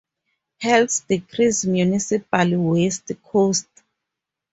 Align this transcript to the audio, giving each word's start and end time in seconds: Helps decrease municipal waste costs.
Helps 0.61 1.01
decrease 1.01 1.63
municipal 1.63 2.57
waste 2.57 3.11
costs. 3.21 3.83